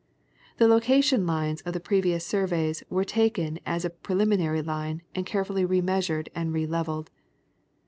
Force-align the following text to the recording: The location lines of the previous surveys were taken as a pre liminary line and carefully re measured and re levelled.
The 0.57 0.67
location 0.67 1.27
lines 1.27 1.61
of 1.61 1.73
the 1.73 1.79
previous 1.79 2.25
surveys 2.25 2.81
were 2.89 3.03
taken 3.03 3.59
as 3.67 3.85
a 3.85 3.91
pre 3.91 4.15
liminary 4.15 4.65
line 4.65 5.03
and 5.13 5.27
carefully 5.27 5.63
re 5.63 5.79
measured 5.79 6.27
and 6.33 6.51
re 6.51 6.65
levelled. 6.65 7.11